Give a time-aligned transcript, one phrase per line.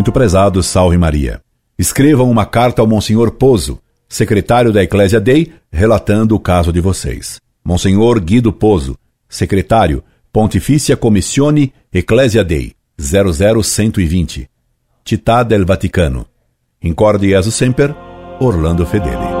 [0.00, 1.42] Muito prezado, salve Maria.
[1.78, 3.78] Escrevam uma carta ao Monsenhor Pozo,
[4.08, 7.38] secretário da Eclésia Dei, relatando o caso de vocês.
[7.62, 8.96] Monsenhor Guido Pozo,
[9.28, 10.02] secretário,
[10.32, 14.48] Pontifícia Commissione Ecclesia Dei, 00120.
[15.04, 16.26] Città del Vaticano.
[16.82, 17.94] Incorde Jesus Semper,
[18.40, 19.39] Orlando Fedeli.